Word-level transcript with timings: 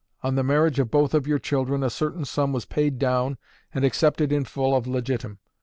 On 0.23 0.33
the 0.33 0.41
marriage 0.43 0.79
of 0.79 0.89
both 0.89 1.13
of 1.13 1.27
your 1.27 1.37
children 1.37 1.83
a 1.83 1.91
certain 1.91 2.25
sum 2.25 2.53
was 2.53 2.65
paid 2.65 2.97
down 2.97 3.37
and 3.71 3.85
accepted 3.85 4.31
in 4.31 4.45
full 4.45 4.75
of 4.75 4.87
legitim. 4.87 5.37